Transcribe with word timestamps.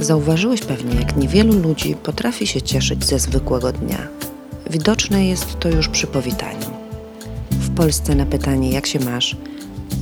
Zauważyłeś 0.00 0.60
pewnie, 0.60 0.94
jak 0.94 1.16
niewielu 1.16 1.58
ludzi 1.58 1.94
potrafi 1.94 2.46
się 2.46 2.62
cieszyć 2.62 3.04
ze 3.04 3.18
zwykłego 3.18 3.72
dnia. 3.72 4.08
Widoczne 4.70 5.26
jest 5.26 5.58
to 5.58 5.68
już 5.68 5.88
przy 5.88 6.06
powitaniu. 6.06 6.66
W 7.50 7.74
Polsce 7.74 8.14
na 8.14 8.26
pytanie, 8.26 8.70
jak 8.70 8.86
się 8.86 9.00
masz, 9.00 9.36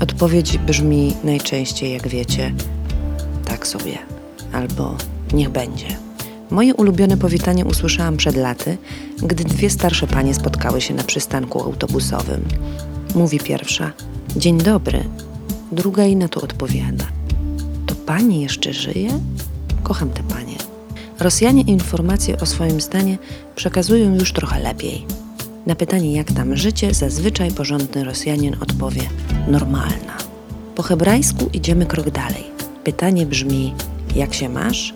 odpowiedź 0.00 0.58
brzmi 0.58 1.16
najczęściej, 1.24 1.92
jak 1.92 2.08
wiecie, 2.08 2.52
tak 3.44 3.66
sobie, 3.66 3.98
albo 4.52 4.96
niech 5.32 5.48
będzie. 5.48 5.86
Moje 6.50 6.74
ulubione 6.74 7.16
powitanie 7.16 7.64
usłyszałam 7.64 8.16
przed 8.16 8.36
laty, 8.36 8.78
gdy 9.22 9.44
dwie 9.44 9.70
starsze 9.70 10.06
panie 10.06 10.34
spotkały 10.34 10.80
się 10.80 10.94
na 10.94 11.04
przystanku 11.04 11.62
autobusowym. 11.62 12.44
Mówi 13.14 13.40
pierwsza: 13.40 13.92
Dzień 14.36 14.58
dobry. 14.58 15.04
Druga 15.72 16.04
jej 16.04 16.16
na 16.16 16.28
to 16.28 16.40
odpowiada: 16.40 17.04
To 17.86 17.94
pani 17.94 18.40
jeszcze 18.40 18.72
żyje? 18.72 19.20
Kocham 19.82 20.10
te 20.10 20.22
panie. 20.22 20.56
Rosjanie 21.20 21.62
informacje 21.62 22.40
o 22.40 22.46
swoim 22.46 22.80
stanie 22.80 23.18
przekazują 23.56 24.14
już 24.14 24.32
trochę 24.32 24.60
lepiej. 24.60 25.06
Na 25.66 25.74
pytanie, 25.74 26.12
jak 26.12 26.32
tam 26.32 26.56
życie, 26.56 26.94
zazwyczaj 26.94 27.50
porządny 27.50 28.04
Rosjanin 28.04 28.56
odpowie: 28.60 29.02
normalna. 29.48 30.16
Po 30.74 30.82
hebrajsku 30.82 31.50
idziemy 31.52 31.86
krok 31.86 32.10
dalej. 32.10 32.44
Pytanie 32.84 33.26
brzmi: 33.26 33.74
jak 34.16 34.34
się 34.34 34.48
masz? 34.48 34.94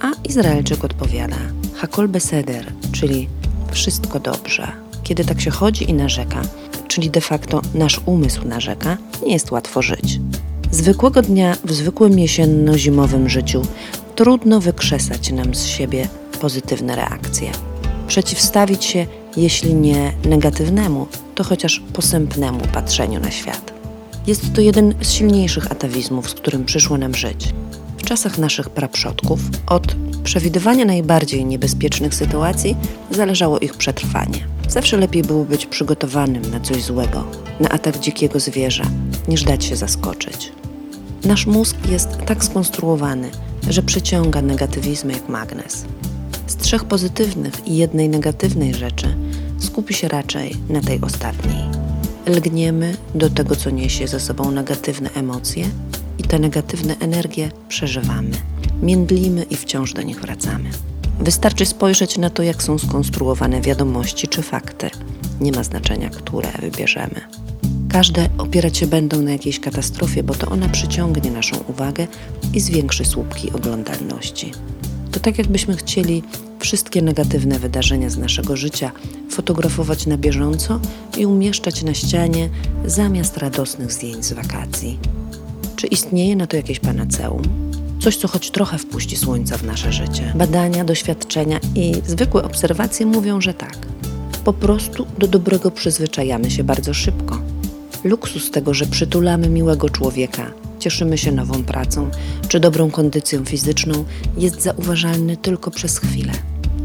A 0.00 0.10
Izraelczyk 0.28 0.84
odpowiada: 0.84 1.36
Hakol 1.74 2.08
beseder, 2.08 2.72
czyli 2.92 3.28
wszystko 3.72 4.20
dobrze. 4.20 4.72
Kiedy 5.02 5.24
tak 5.24 5.40
się 5.40 5.50
chodzi 5.50 5.90
i 5.90 5.94
narzeka, 5.94 6.42
czyli 6.88 7.10
de 7.10 7.20
facto 7.20 7.62
nasz 7.74 8.00
umysł 8.06 8.48
narzeka, 8.48 8.96
nie 9.26 9.32
jest 9.32 9.50
łatwo 9.50 9.82
żyć. 9.82 10.20
Zwykłego 10.70 11.22
dnia 11.22 11.56
w 11.64 11.72
zwykłym 11.72 12.18
jesienno-zimowym 12.18 13.28
życiu 13.28 13.62
trudno 14.14 14.60
wykrzesać 14.60 15.32
nam 15.32 15.54
z 15.54 15.66
siebie 15.66 16.08
pozytywne 16.40 16.96
reakcje. 16.96 17.50
Przeciwstawić 18.06 18.84
się, 18.84 19.06
jeśli 19.36 19.74
nie 19.74 20.12
negatywnemu, 20.24 21.06
to 21.34 21.44
chociaż 21.44 21.82
posępnemu 21.92 22.60
patrzeniu 22.72 23.20
na 23.20 23.30
świat. 23.30 23.72
Jest 24.26 24.52
to 24.54 24.60
jeden 24.60 24.94
z 25.00 25.10
silniejszych 25.10 25.72
atawizmów, 25.72 26.30
z 26.30 26.34
którym 26.34 26.64
przyszło 26.64 26.98
nam 26.98 27.14
żyć. 27.14 27.54
W 27.98 28.02
czasach 28.02 28.38
naszych 28.38 28.70
praprzodków 28.70 29.40
od 29.66 29.96
przewidywania 30.24 30.84
najbardziej 30.84 31.44
niebezpiecznych 31.44 32.14
sytuacji 32.14 32.76
zależało 33.10 33.58
ich 33.58 33.74
przetrwanie. 33.74 34.46
Zawsze 34.68 34.96
lepiej 34.96 35.22
było 35.22 35.44
być 35.44 35.66
przygotowanym 35.66 36.50
na 36.50 36.60
coś 36.60 36.82
złego, 36.82 37.24
na 37.60 37.68
atak 37.68 37.98
dzikiego 37.98 38.40
zwierza, 38.40 38.84
niż 39.28 39.44
dać 39.44 39.64
się 39.64 39.76
zaskoczyć. 39.76 40.52
Nasz 41.24 41.46
mózg 41.46 41.76
jest 41.90 42.08
tak 42.26 42.44
skonstruowany, 42.44 43.30
że 43.68 43.82
przyciąga 43.82 44.42
negatywizmy 44.42 45.12
jak 45.12 45.28
magnes. 45.28 45.84
Z 46.46 46.56
trzech 46.56 46.84
pozytywnych 46.84 47.66
i 47.66 47.76
jednej 47.76 48.08
negatywnej 48.08 48.74
rzeczy 48.74 49.16
skupi 49.58 49.94
się 49.94 50.08
raczej 50.08 50.56
na 50.68 50.80
tej 50.80 51.00
ostatniej. 51.00 51.58
Lgniemy 52.26 52.96
do 53.14 53.30
tego, 53.30 53.56
co 53.56 53.70
niesie 53.70 54.08
ze 54.08 54.20
sobą 54.20 54.50
negatywne 54.50 55.10
emocje 55.14 55.66
i 56.18 56.22
te 56.22 56.38
negatywne 56.38 56.96
energie 57.00 57.50
przeżywamy. 57.68 58.36
Międlimy 58.82 59.42
i 59.42 59.56
wciąż 59.56 59.92
do 59.92 60.02
nich 60.02 60.20
wracamy. 60.20 60.70
Wystarczy 61.20 61.66
spojrzeć 61.66 62.18
na 62.18 62.30
to, 62.30 62.42
jak 62.42 62.62
są 62.62 62.78
skonstruowane 62.78 63.60
wiadomości 63.60 64.28
czy 64.28 64.42
fakty. 64.42 64.90
Nie 65.40 65.52
ma 65.52 65.64
znaczenia, 65.64 66.10
które 66.10 66.52
wybierzemy. 66.60 67.20
Każde 67.92 68.28
opierać 68.38 68.78
się 68.78 68.86
będą 68.86 69.22
na 69.22 69.30
jakiejś 69.30 69.60
katastrofie, 69.60 70.22
bo 70.22 70.34
to 70.34 70.46
ona 70.46 70.68
przyciągnie 70.68 71.30
naszą 71.30 71.56
uwagę 71.68 72.06
i 72.54 72.60
zwiększy 72.60 73.04
słupki 73.04 73.52
oglądalności. 73.52 74.52
To 75.10 75.20
tak, 75.20 75.38
jakbyśmy 75.38 75.76
chcieli 75.76 76.22
wszystkie 76.60 77.02
negatywne 77.02 77.58
wydarzenia 77.58 78.10
z 78.10 78.18
naszego 78.18 78.56
życia 78.56 78.92
fotografować 79.30 80.06
na 80.06 80.16
bieżąco 80.16 80.80
i 81.16 81.26
umieszczać 81.26 81.82
na 81.82 81.94
ścianie 81.94 82.48
zamiast 82.84 83.36
radosnych 83.36 83.92
zdjęć 83.92 84.24
z 84.24 84.32
wakacji. 84.32 84.98
Czy 85.76 85.86
istnieje 85.86 86.36
na 86.36 86.46
to 86.46 86.56
jakieś 86.56 86.80
panaceum? 86.80 87.42
Coś, 88.00 88.16
co 88.16 88.28
choć 88.28 88.50
trochę 88.50 88.78
wpuści 88.78 89.16
słońca 89.16 89.58
w 89.58 89.64
nasze 89.64 89.92
życie. 89.92 90.32
Badania, 90.34 90.84
doświadczenia 90.84 91.60
i 91.74 91.92
zwykłe 92.06 92.42
obserwacje 92.42 93.06
mówią, 93.06 93.40
że 93.40 93.54
tak. 93.54 93.76
Po 94.44 94.52
prostu 94.52 95.06
do 95.18 95.28
dobrego 95.28 95.70
przyzwyczajamy 95.70 96.50
się 96.50 96.64
bardzo 96.64 96.94
szybko. 96.94 97.51
Luksus 98.04 98.50
tego, 98.50 98.74
że 98.74 98.86
przytulamy 98.86 99.48
miłego 99.48 99.90
człowieka, 99.90 100.50
cieszymy 100.78 101.18
się 101.18 101.32
nową 101.32 101.64
pracą 101.64 102.10
czy 102.48 102.60
dobrą 102.60 102.90
kondycją 102.90 103.44
fizyczną, 103.44 104.04
jest 104.36 104.62
zauważalny 104.62 105.36
tylko 105.36 105.70
przez 105.70 105.98
chwilę. 105.98 106.32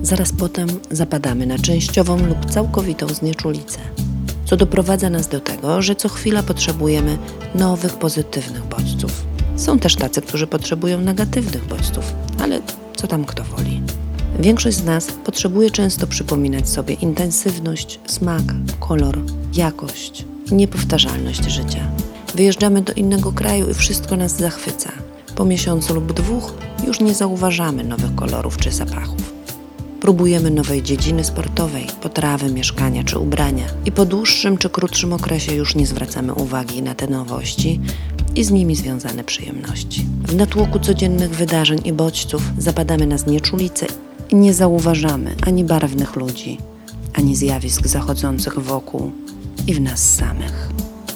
Zaraz 0.01 0.31
potem 0.39 0.67
zapadamy 0.91 1.45
na 1.45 1.59
częściową 1.59 2.25
lub 2.25 2.45
całkowitą 2.45 3.07
znieczulicę, 3.07 3.79
co 4.45 4.57
doprowadza 4.57 5.09
nas 5.09 5.27
do 5.27 5.39
tego, 5.39 5.81
że 5.81 5.95
co 5.95 6.09
chwila 6.09 6.43
potrzebujemy 6.43 7.17
nowych, 7.55 7.93
pozytywnych 7.93 8.65
bodźców. 8.65 9.25
Są 9.55 9.79
też 9.79 9.95
tacy, 9.95 10.21
którzy 10.21 10.47
potrzebują 10.47 11.01
negatywnych 11.01 11.65
bodźców, 11.65 12.13
ale 12.39 12.61
co 12.95 13.07
tam 13.07 13.25
kto 13.25 13.43
woli. 13.43 13.81
Większość 14.39 14.77
z 14.77 14.83
nas 14.83 15.07
potrzebuje 15.25 15.71
często 15.71 16.07
przypominać 16.07 16.69
sobie 16.69 16.93
intensywność, 16.93 17.99
smak, 18.05 18.43
kolor, 18.79 19.19
jakość 19.53 20.25
niepowtarzalność 20.51 21.45
życia. 21.45 21.91
Wyjeżdżamy 22.35 22.81
do 22.81 22.93
innego 22.93 23.31
kraju 23.31 23.69
i 23.69 23.73
wszystko 23.73 24.15
nas 24.15 24.37
zachwyca. 24.37 24.91
Po 25.35 25.45
miesiącu 25.45 25.93
lub 25.93 26.13
dwóch 26.13 26.53
już 26.87 26.99
nie 26.99 27.13
zauważamy 27.13 27.83
nowych 27.83 28.15
kolorów 28.15 28.57
czy 28.57 28.71
zapachów. 28.71 29.33
Próbujemy 29.99 30.51
nowej 30.51 30.83
dziedziny 30.83 31.23
sportowej, 31.23 31.87
potrawy, 32.01 32.51
mieszkania 32.51 33.03
czy 33.03 33.19
ubrania 33.19 33.65
i 33.85 33.91
po 33.91 34.05
dłuższym 34.05 34.57
czy 34.57 34.69
krótszym 34.69 35.13
okresie 35.13 35.55
już 35.55 35.75
nie 35.75 35.87
zwracamy 35.87 36.33
uwagi 36.33 36.81
na 36.81 36.95
te 36.95 37.07
nowości 37.07 37.79
i 38.35 38.43
z 38.43 38.51
nimi 38.51 38.75
związane 38.75 39.23
przyjemności. 39.23 40.05
W 40.23 40.35
natłoku 40.35 40.79
codziennych 40.79 41.35
wydarzeń 41.35 41.79
i 41.85 41.93
bodźców 41.93 42.41
zapadamy 42.57 43.07
na 43.07 43.17
znieczulicę 43.17 43.85
i 44.29 44.35
nie 44.35 44.53
zauważamy 44.53 45.35
ani 45.47 45.63
barwnych 45.63 46.15
ludzi, 46.15 46.57
ani 47.13 47.35
zjawisk 47.35 47.87
zachodzących 47.87 48.59
wokół 48.59 49.11
i 49.67 49.73
w 49.73 49.81
nas 49.81 50.15
samych. 50.15 50.69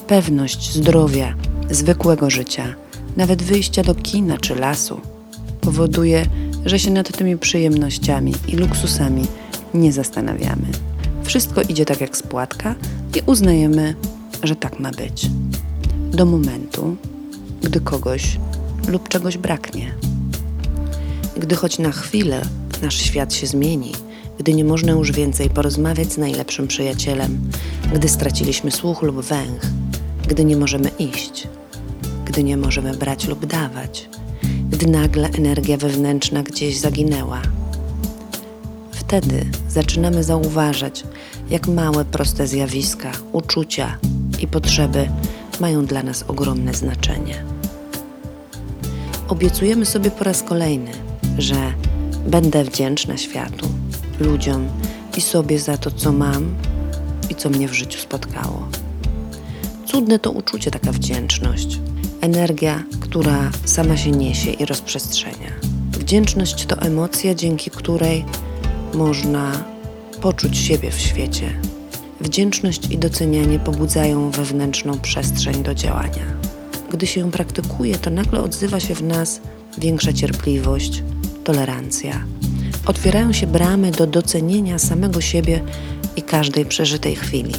Pewność 0.06 0.72
zdrowia, 0.74 1.34
zwykłego 1.70 2.30
życia, 2.30 2.74
nawet 3.16 3.42
wyjścia 3.42 3.82
do 3.82 3.94
kina 3.94 4.38
czy 4.38 4.54
lasu 4.54 5.00
powoduje, 5.60 6.26
że 6.66 6.78
się 6.78 6.90
nad 6.90 7.16
tymi 7.16 7.38
przyjemnościami 7.38 8.34
i 8.48 8.56
luksusami 8.56 9.26
nie 9.74 9.92
zastanawiamy. 9.92 10.66
Wszystko 11.24 11.62
idzie 11.62 11.84
tak 11.84 12.00
jak 12.00 12.16
spłatka 12.16 12.74
i 13.16 13.22
uznajemy, 13.26 13.94
że 14.42 14.56
tak 14.56 14.80
ma 14.80 14.90
być. 14.90 15.30
Do 16.10 16.26
momentu, 16.26 16.96
gdy 17.62 17.80
kogoś 17.80 18.38
lub 18.88 19.08
czegoś 19.08 19.38
braknie. 19.38 19.94
Gdy 21.36 21.54
choć 21.56 21.78
na 21.78 21.92
chwilę 21.92 22.42
nasz 22.82 22.96
świat 22.96 23.34
się 23.34 23.46
zmieni, 23.46 23.92
gdy 24.42 24.54
nie 24.54 24.64
można 24.64 24.92
już 24.92 25.12
więcej 25.12 25.50
porozmawiać 25.50 26.12
z 26.12 26.18
najlepszym 26.18 26.68
przyjacielem, 26.68 27.50
gdy 27.94 28.08
straciliśmy 28.08 28.70
słuch 28.70 29.02
lub 29.02 29.20
węch, 29.20 29.62
gdy 30.28 30.44
nie 30.44 30.56
możemy 30.56 30.90
iść, 30.98 31.48
gdy 32.24 32.44
nie 32.44 32.56
możemy 32.56 32.96
brać 32.96 33.28
lub 33.28 33.46
dawać, 33.46 34.08
gdy 34.70 34.86
nagle 34.86 35.28
energia 35.28 35.76
wewnętrzna 35.76 36.42
gdzieś 36.42 36.78
zaginęła. 36.78 37.42
Wtedy 38.92 39.46
zaczynamy 39.68 40.24
zauważać, 40.24 41.04
jak 41.50 41.68
małe, 41.68 42.04
proste 42.04 42.46
zjawiska, 42.46 43.12
uczucia 43.32 43.98
i 44.40 44.46
potrzeby 44.46 45.08
mają 45.60 45.86
dla 45.86 46.02
nas 46.02 46.24
ogromne 46.28 46.74
znaczenie. 46.74 47.44
Obiecujemy 49.28 49.86
sobie 49.86 50.10
po 50.10 50.24
raz 50.24 50.42
kolejny, 50.42 50.90
że 51.38 51.72
będę 52.26 52.64
wdzięczna 52.64 53.16
światu, 53.16 53.68
ludziom 54.20 54.68
i 55.16 55.20
sobie 55.20 55.58
za 55.58 55.76
to, 55.76 55.90
co 55.90 56.12
mam 56.12 56.54
i 57.30 57.34
co 57.34 57.50
mnie 57.50 57.68
w 57.68 57.74
życiu 57.74 57.98
spotkało. 57.98 58.68
Cudne 59.86 60.18
to 60.18 60.30
uczucie, 60.30 60.70
taka 60.70 60.92
wdzięczność. 60.92 61.78
Energia, 62.20 62.82
która 63.00 63.50
sama 63.64 63.96
się 63.96 64.10
niesie 64.10 64.50
i 64.50 64.66
rozprzestrzenia. 64.66 65.52
Wdzięczność 65.92 66.66
to 66.66 66.78
emocja, 66.78 67.34
dzięki 67.34 67.70
której 67.70 68.24
można 68.94 69.64
poczuć 70.20 70.58
siebie 70.58 70.90
w 70.90 71.00
świecie. 71.00 71.60
Wdzięczność 72.20 72.90
i 72.90 72.98
docenianie 72.98 73.58
pobudzają 73.58 74.30
wewnętrzną 74.30 74.98
przestrzeń 74.98 75.62
do 75.62 75.74
działania. 75.74 76.24
Gdy 76.90 77.06
się 77.06 77.20
ją 77.20 77.30
praktykuje, 77.30 77.98
to 77.98 78.10
nagle 78.10 78.42
odzywa 78.42 78.80
się 78.80 78.94
w 78.94 79.02
nas 79.02 79.40
większa 79.78 80.12
cierpliwość, 80.12 81.02
tolerancja. 81.44 82.24
Otwierają 82.86 83.32
się 83.32 83.46
bramy 83.46 83.90
do 83.90 84.06
docenienia 84.06 84.78
samego 84.78 85.20
siebie 85.20 85.60
i 86.16 86.22
każdej 86.22 86.66
przeżytej 86.66 87.16
chwili, 87.16 87.54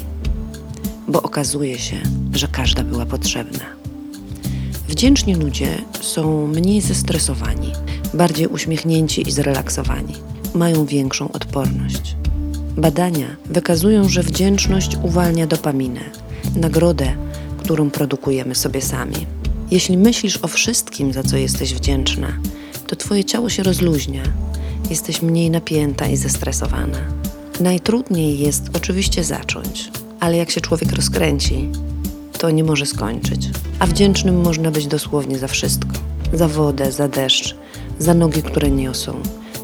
bo 1.07 1.21
okazuje 1.21 1.79
się, 1.79 1.95
że 2.33 2.47
każda 2.47 2.83
była 2.83 3.05
potrzebna. 3.05 3.65
Wdzięczni 4.87 5.35
ludzie 5.35 5.77
są 6.01 6.47
mniej 6.47 6.81
zestresowani, 6.81 7.71
bardziej 8.13 8.47
uśmiechnięci 8.47 9.27
i 9.27 9.31
zrelaksowani. 9.31 10.13
Mają 10.53 10.85
większą 10.85 11.31
odporność. 11.31 12.15
Badania 12.77 13.27
wykazują, 13.45 14.09
że 14.09 14.23
wdzięczność 14.23 14.97
uwalnia 15.03 15.47
dopaminę, 15.47 16.01
nagrodę, 16.55 17.15
którą 17.57 17.89
produkujemy 17.89 18.55
sobie 18.55 18.81
sami. 18.81 19.27
Jeśli 19.71 19.97
myślisz 19.97 20.39
o 20.41 20.47
wszystkim, 20.47 21.13
za 21.13 21.23
co 21.23 21.37
jesteś 21.37 21.73
wdzięczna, 21.73 22.27
to 22.87 22.95
twoje 22.95 23.23
ciało 23.23 23.49
się 23.49 23.63
rozluźnia, 23.63 24.23
jesteś 24.94 25.22
mniej 25.22 25.50
napięta 25.50 26.07
i 26.07 26.18
zestresowana. 26.18 27.00
Najtrudniej 27.60 28.40
jest 28.40 28.63
oczywiście 28.74 29.24
zacząć, 29.24 29.92
ale 30.19 30.38
jak 30.38 30.51
się 30.51 30.62
człowiek 30.62 30.92
rozkręci, 30.92 31.69
to 32.40 32.51
nie 32.51 32.63
może 32.63 32.86
skończyć. 32.86 33.50
A 33.80 33.86
wdzięcznym 33.86 34.42
można 34.42 34.72
być 34.72 34.88
dosłownie 34.88 35.40
za 35.40 35.48
wszystko: 35.48 35.92
za 36.34 36.48
wodę, 36.48 36.92
za 36.92 37.07
deszcz, 37.07 37.56
za 38.00 38.13
nogi, 38.13 38.44
które 38.44 38.72
niosą, 38.72 39.13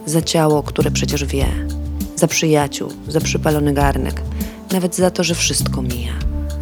za 0.05 0.21
ciało, 0.21 0.63
które 0.63 0.91
przecież 0.91 1.25
wie, 1.25 1.47
za 2.15 2.27
przyjaciół, 2.27 2.91
za 3.07 3.21
przypalony 3.21 3.73
garnek, 3.73 4.21
nawet 4.71 4.95
za 4.95 5.11
to, 5.11 5.23
że 5.23 5.35
wszystko 5.35 5.81
mija. 5.81 6.13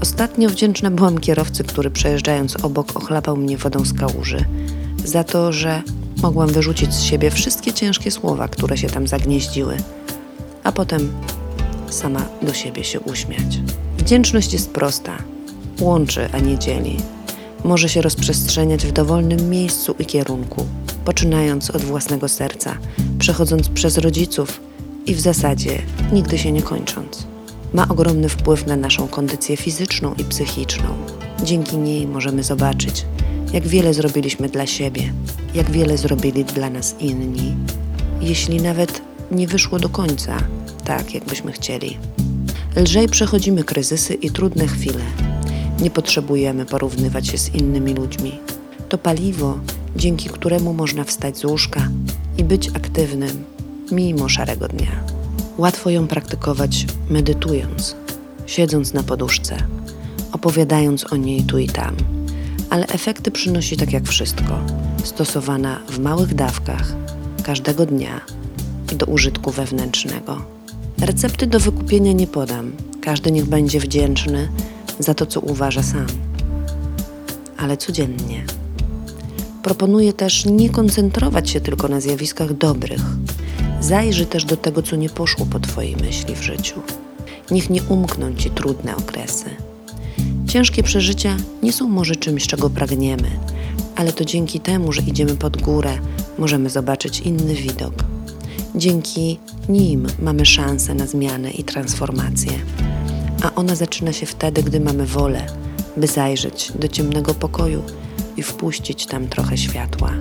Ostatnio 0.02 0.50
wdzięczna 0.50 0.92
byłam 0.92 1.18
kierowcy, 1.18 1.64
który 1.64 1.92
przejeżdżając 1.92 2.56
obok 2.64 2.98
ochlapał 2.98 3.38
mnie 3.38 3.58
wodą 3.58 3.86
z 3.86 3.94
kałuży, 3.94 4.46
za 5.06 5.24
to, 5.24 5.52
że 5.52 5.82
mogłam 6.22 6.50
wyrzucić 6.50 6.94
z 6.94 7.04
siebie 7.04 7.32
wszystkie 7.32 7.74
ciężkie 7.74 8.12
słowa, 8.12 8.48
które 8.48 8.78
się 8.78 8.88
tam 8.88 9.08
zagnieździły, 9.08 9.78
a 10.64 10.72
potem 10.72 11.14
sama 11.90 12.26
do 12.42 12.54
siebie 12.54 12.84
się 12.84 13.00
uśmiać. 13.00 13.60
Wdzięczność 13.98 14.54
jest 14.54 14.72
prosta, 14.72 15.18
łączy, 15.82 16.30
a 16.34 16.40
nie 16.40 16.58
dzieli. 16.58 16.98
Może 17.64 17.90
się 17.90 18.02
rozprzestrzeniać 18.02 18.86
w 18.86 18.92
dowolnym 18.92 19.50
miejscu 19.50 19.96
i 20.00 20.06
kierunku, 20.06 20.66
poczynając 21.06 21.70
od 21.70 21.82
własnego 21.82 22.30
serca, 22.30 22.78
przechodząc 23.20 23.70
przez 23.70 23.98
rodziców 23.98 24.62
i 25.06 25.16
w 25.16 25.20
zasadzie 25.20 25.82
nigdy 26.14 26.38
się 26.38 26.52
nie 26.52 26.62
kończąc. 26.62 27.28
Ma 27.74 27.88
ogromny 27.88 28.30
wpływ 28.30 28.68
na 28.68 28.76
naszą 28.76 29.08
kondycję 29.08 29.58
fizyczną 29.58 30.14
i 30.18 30.24
psychiczną. 30.24 30.98
Dzięki 31.44 31.78
niej 31.78 32.08
możemy 32.08 32.44
zobaczyć, 32.44 33.06
jak 33.54 33.68
wiele 33.68 33.94
zrobiliśmy 33.94 34.50
dla 34.50 34.66
siebie, 34.68 35.14
jak 35.54 35.72
wiele 35.72 35.98
zrobili 35.98 36.46
dla 36.46 36.70
nas 36.70 36.96
inni, 37.00 37.56
jeśli 38.22 38.62
nawet 38.62 39.02
nie 39.32 39.48
wyszło 39.48 39.80
do 39.80 39.90
końca 39.90 40.38
tak, 40.86 41.14
jakbyśmy 41.14 41.52
chcieli. 41.52 41.98
Lżej 42.76 43.08
przechodzimy 43.08 43.64
kryzysy 43.64 44.14
i 44.14 44.32
trudne 44.32 44.68
chwile. 44.68 45.04
Nie 45.82 45.90
potrzebujemy 45.90 46.66
porównywać 46.66 47.28
się 47.28 47.38
z 47.38 47.56
innymi 47.56 47.94
ludźmi. 47.94 48.40
To 48.90 48.98
paliwo, 48.98 49.60
dzięki 49.96 50.30
któremu 50.30 50.74
można 50.74 51.04
wstać 51.04 51.38
z 51.38 51.46
łóżka 51.46 51.90
i 52.38 52.44
być 52.44 52.70
aktywnym 52.70 53.44
mimo 53.92 54.30
szarego 54.30 54.68
dnia. 54.68 55.04
Łatwo 55.58 55.90
ją 55.90 56.08
praktykować 56.08 56.86
medytując, 57.10 57.96
siedząc 58.46 58.94
na 58.94 59.04
poduszce, 59.04 59.58
opowiadając 60.38 61.14
o 61.14 61.16
niej 61.16 61.44
tu 61.44 61.58
i 61.58 61.68
tam, 61.68 61.96
ale 62.70 62.88
efekty 62.88 63.32
przynosi 63.32 63.78
tak 63.78 63.94
jak 63.94 64.08
wszystko, 64.08 64.60
stosowana 65.04 65.80
w 65.90 66.00
małych 66.00 66.36
dawkach, 66.36 66.96
każdego 67.44 67.86
dnia 67.86 68.22
i 68.94 68.96
do 68.96 69.06
użytku 69.06 69.52
wewnętrznego. 69.52 70.46
Recepty 71.02 71.48
do 71.48 71.60
wykupienia 71.60 72.12
nie 72.12 72.28
podam, 72.28 72.72
każdy 73.02 73.32
niech 73.32 73.46
będzie 73.46 73.80
wdzięczny 73.80 74.50
za 75.00 75.14
to, 75.14 75.26
co 75.26 75.40
uważa 75.40 75.84
sam, 75.84 76.08
ale 77.58 77.78
codziennie. 77.78 78.46
Proponuję 79.64 80.14
też 80.14 80.46
nie 80.46 80.70
koncentrować 80.70 81.50
się 81.50 81.62
tylko 81.62 81.88
na 81.88 82.02
zjawiskach 82.02 82.54
dobrych. 82.54 83.02
Zajrzyj 83.82 84.26
też 84.26 84.46
do 84.46 84.58
tego, 84.58 84.82
co 84.82 84.96
nie 84.96 85.10
poszło 85.10 85.46
po 85.46 85.60
Twojej 85.60 85.96
myśli 85.96 86.36
w 86.36 86.42
życiu. 86.42 86.82
Niech 87.52 87.70
nie 87.70 87.84
umkną 87.84 88.36
Ci 88.36 88.50
trudne 88.50 88.96
okresy. 88.96 89.67
Ciężkie 90.58 90.84
przeżycia 90.84 91.38
nie 91.64 91.74
są 91.74 91.90
może 91.90 92.16
czymś, 92.16 92.48
czego 92.48 92.70
pragniemy, 92.70 93.30
ale 93.96 94.14
to 94.14 94.26
dzięki 94.26 94.60
temu, 94.60 94.92
że 94.94 95.02
idziemy 95.02 95.36
pod 95.36 95.62
górę, 95.62 95.98
możemy 96.38 96.70
zobaczyć 96.70 97.20
inny 97.20 97.56
widok. 97.56 97.94
Dzięki 98.76 99.40
nim 99.70 100.08
mamy 100.20 100.46
szansę 100.46 100.94
na 100.96 101.08
zmianę 101.08 101.52
i 101.52 101.64
transformację, 101.64 102.52
a 103.44 103.56
ona 103.56 103.76
zaczyna 103.76 104.14
się 104.14 104.26
wtedy, 104.26 104.64
gdy 104.64 104.80
mamy 104.80 105.06
wolę, 105.06 105.46
by 105.98 106.08
zajrzeć 106.08 106.72
do 106.80 106.88
ciemnego 106.88 107.34
pokoju 107.34 107.84
i 108.38 108.44
wpuścić 108.44 109.06
tam 109.06 109.28
trochę 109.28 109.58
światła. 109.58 110.14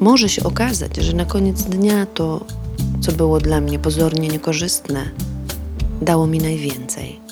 Może 0.00 0.28
się 0.28 0.42
okazać, 0.42 0.96
że 0.96 1.12
na 1.12 1.24
koniec 1.24 1.62
dnia 1.62 2.06
to, 2.06 2.44
co 3.00 3.12
było 3.12 3.40
dla 3.40 3.60
mnie 3.60 3.78
pozornie 3.78 4.28
niekorzystne, 4.28 5.10
dało 6.02 6.26
mi 6.26 6.38
najwięcej. 6.38 7.27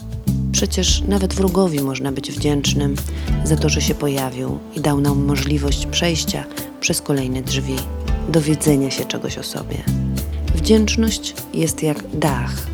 Przecież 0.56 1.02
nawet 1.08 1.34
wrogowi 1.34 1.80
można 1.80 2.12
być 2.12 2.32
wdzięcznym 2.32 2.96
za 3.44 3.56
to, 3.56 3.68
że 3.68 3.80
się 3.80 3.94
pojawił 3.94 4.58
i 4.76 4.80
dał 4.80 5.00
nam 5.00 5.24
możliwość 5.24 5.86
przejścia 5.86 6.44
przez 6.80 7.00
kolejne 7.00 7.42
drzwi, 7.42 7.76
dowiedzenia 8.28 8.90
się 8.90 9.04
czegoś 9.04 9.38
o 9.38 9.42
sobie. 9.42 9.76
Wdzięczność 10.54 11.34
jest 11.54 11.82
jak 11.82 12.16
dach, 12.18 12.66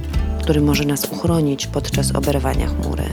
który 0.42 0.60
może 0.60 0.84
nas 0.84 1.04
uchronić 1.04 1.66
podczas 1.66 2.14
oberwania 2.14 2.66
chmury. 2.66 3.04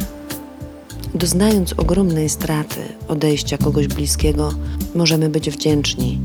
Doznając 1.15 1.73
ogromnej 1.73 2.29
straty, 2.29 2.81
odejścia 3.07 3.57
kogoś 3.57 3.87
bliskiego, 3.87 4.53
możemy 4.95 5.29
być 5.29 5.49
wdzięczni, 5.49 6.19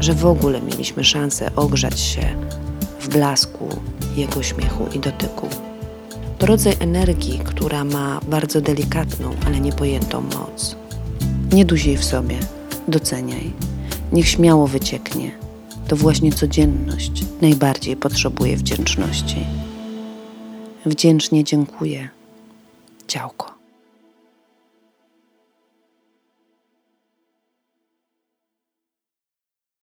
że 0.00 0.14
w 0.14 0.26
ogóle 0.26 0.62
mieliśmy 0.62 1.04
szansę 1.04 1.50
ogrzać 1.56 2.00
się 2.00 2.36
w 3.00 3.08
blasku 3.08 3.68
jego 4.16 4.42
śmiechu 4.42 4.86
i 4.94 4.98
dotyku. 4.98 5.48
Rodzaj 6.50 6.76
energii, 6.80 7.38
która 7.38 7.84
ma 7.84 8.20
bardzo 8.28 8.60
delikatną, 8.60 9.30
ale 9.46 9.60
niepojętą 9.60 10.20
moc. 10.20 10.76
Nie 11.52 11.64
jej 11.86 11.96
w 11.96 12.04
sobie, 12.04 12.36
doceniaj. 12.88 13.52
Niech 14.12 14.28
śmiało 14.28 14.66
wycieknie. 14.66 15.30
To 15.88 15.96
właśnie 15.96 16.32
codzienność 16.32 17.12
najbardziej 17.40 17.96
potrzebuje 17.96 18.56
wdzięczności. 18.56 19.46
Wdzięcznie 20.86 21.44
dziękuję. 21.44 22.08
Ciałko. 23.06 23.59